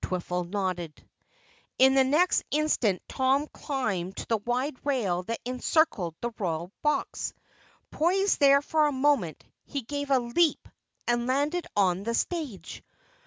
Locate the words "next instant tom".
2.04-3.46